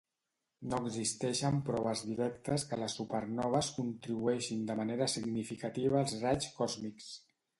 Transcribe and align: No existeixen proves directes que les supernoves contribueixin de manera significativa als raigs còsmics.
No 0.69 0.77
existeixen 0.89 1.59
proves 1.67 2.01
directes 2.05 2.65
que 2.71 2.79
les 2.83 2.95
supernoves 3.01 3.69
contribueixin 3.77 4.65
de 4.71 4.79
manera 4.81 5.09
significativa 5.17 6.01
als 6.03 6.19
raigs 6.27 6.49
còsmics. 6.59 7.15